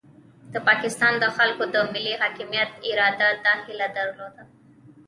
د 0.53 0.55
پاکستان 0.67 1.13
د 1.19 1.25
خلکو 1.37 1.63
د 1.73 1.75
ملي 1.93 2.13
حاکمیت 2.21 2.69
اراده 2.89 3.27
دا 3.45 3.53
هیله 3.65 3.87
نه 3.89 3.93
درلوده. 3.97 4.43